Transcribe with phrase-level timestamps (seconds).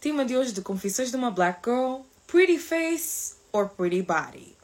[0.00, 4.54] Tema de hoje de Confissões de uma Black Girl: Pretty Face or Pretty Body.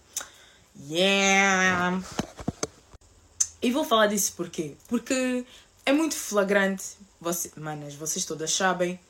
[0.88, 2.00] Yeah!
[3.60, 4.76] E vou falar disso porquê?
[4.86, 5.44] Porque
[5.84, 6.84] é muito flagrante,
[7.20, 9.00] você, manas, vocês todas sabem,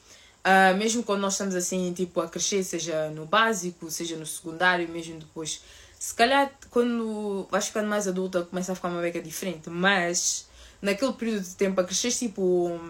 [0.46, 4.88] uh, mesmo quando nós estamos assim, tipo, a crescer, seja no básico, seja no secundário,
[4.88, 5.60] mesmo depois.
[5.98, 10.48] Se calhar, quando vais ficando mais adulta, começa a ficar uma beca diferente, mas
[10.80, 12.80] naquele período de tempo a crescer, tipo,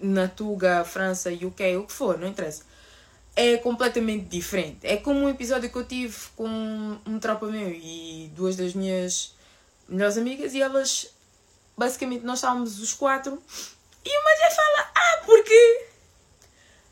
[0.00, 2.72] na Tuga, França, UK, o que for, não interessa
[3.36, 4.78] é completamente diferente.
[4.82, 9.34] É como um episódio que eu tive com um tropa meu e duas das minhas
[9.88, 11.08] melhores amigas e elas,
[11.76, 13.42] basicamente, nós estávamos os quatro
[14.04, 15.86] e uma já fala: Ah, porque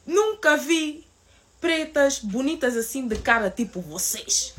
[0.07, 1.07] nunca vi
[1.61, 4.55] pretas bonitas assim de cara tipo vocês.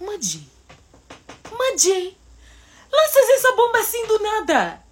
[0.00, 0.48] Madji,
[1.52, 2.16] Madji,
[2.90, 4.85] lanças essa bomba assim do nada.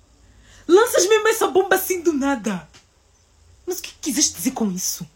[0.67, 2.69] Lanças mesmo essa bomba assim do nada.
[3.67, 5.09] Mas o que quiseste dizer com isso?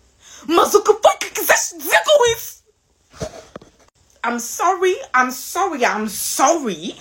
[0.47, 2.59] Mas o que foi que quiseste dizer com isso?
[4.25, 6.97] I'm sorry, I'm sorry, I'm sorry.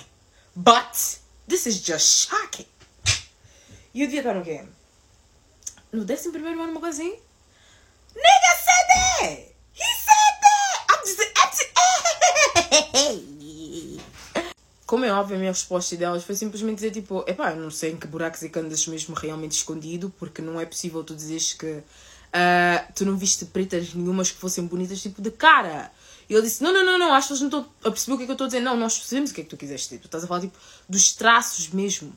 [0.56, 2.68] But this is just shocking.
[3.94, 4.64] E eu devia estar no quê?
[5.92, 7.20] No décimo primeiro ano, uma coisa assim?
[8.16, 9.56] Nigga said that!
[9.74, 10.86] He said that!
[10.90, 11.22] I'm just...
[11.38, 11.52] I'm
[14.88, 17.92] como é óbvio, a minha resposta delas foi simplesmente dizer tipo, epá, eu não sei
[17.92, 21.52] em que buracos é que andas mesmo realmente escondido, porque não é possível tu dizeres
[21.52, 25.92] que uh, tu não viste pretas nenhumas que fossem bonitas, tipo, de cara.
[26.30, 28.18] E ele disse, não, não, não, não, acho que eles não estão a perceber o
[28.18, 28.62] que é que eu estou a dizer.
[28.62, 30.02] Não, nós percebemos o que é que tu quiseste dizer.
[30.02, 32.14] Tu estás a falar, tipo, dos traços mesmo.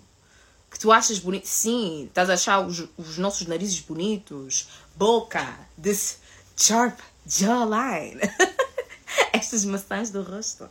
[0.71, 1.47] Que tu achas bonito.
[1.47, 4.69] Sim, estás a achar os, os nossos narizes bonitos.
[4.95, 5.59] Boca.
[5.81, 6.19] This
[6.57, 8.21] sharp jawline.
[9.33, 10.69] Estas maçãs do rosto.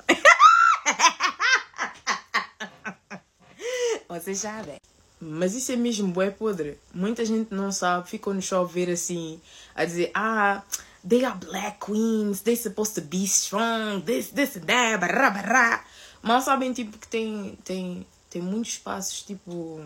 [4.10, 4.82] Vocês sabem.
[5.22, 6.80] Mas isso é mesmo bué podre.
[6.92, 9.40] Muita gente não sabe, ficam no show a ver assim,
[9.76, 10.64] a dizer, ah,
[11.08, 15.86] they are black queens, they supposed to be strong, this, this that, barra, barra.
[16.24, 19.80] Mal sabem, tipo, que tem, tem, tem muitos espaços, tipo,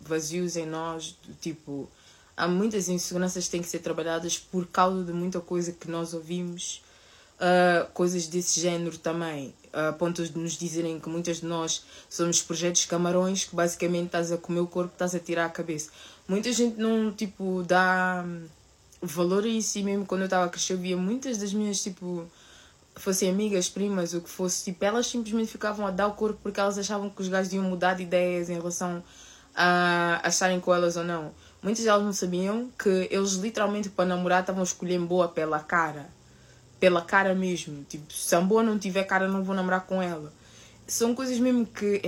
[0.00, 1.86] vazios em nós, tipo,
[2.34, 6.14] há muitas inseguranças que têm que ser trabalhadas por causa de muita coisa que nós
[6.14, 6.82] ouvimos,
[7.40, 12.40] uh, coisas desse género também a ponto de nos dizerem que muitas de nós somos
[12.40, 15.90] projetos camarões que basicamente estás a comer o corpo, estás a tirar a cabeça.
[16.26, 18.24] Muita gente não, tipo, dá
[19.02, 21.82] valor a isso e mesmo quando eu estava a crescer eu via muitas das minhas,
[21.82, 22.26] tipo,
[22.94, 26.58] fossem amigas, primas, o que fosse, tipo, elas simplesmente ficavam a dar o corpo porque
[26.58, 29.04] elas achavam que os gajos iam mudar de ideias em relação
[29.54, 31.32] a, a estarem com elas ou não.
[31.62, 36.15] Muitas delas não sabiam que eles literalmente para namorar estavam a escolher boa pela cara
[36.86, 37.82] pela cara mesmo.
[37.88, 40.32] Tipo, se a boa não tiver cara, não vou namorar com ela.
[40.86, 42.00] São coisas mesmo que,